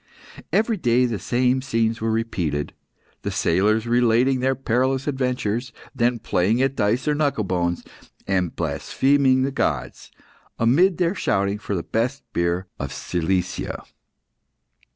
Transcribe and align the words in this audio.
Every 0.51 0.77
day 0.77 1.05
the 1.05 1.19
same 1.19 1.61
scenes 1.61 2.01
were 2.01 2.09
repeated, 2.09 2.73
the 3.21 3.29
sailors 3.29 3.85
relating 3.85 4.39
their 4.39 4.55
perilous 4.55 5.05
adventures, 5.05 5.71
then 5.93 6.17
playing 6.17 6.59
at 6.59 6.75
dice 6.75 7.07
or 7.07 7.13
knuckle 7.13 7.43
bones, 7.43 7.83
and 8.25 8.55
blaspheming 8.55 9.43
the 9.43 9.51
gods, 9.51 10.09
amid 10.57 10.97
their 10.97 11.13
shouting 11.13 11.59
for 11.59 11.75
the 11.75 11.83
best 11.83 12.23
beer 12.33 12.65
of 12.79 12.91
Cilicia. 12.91 13.83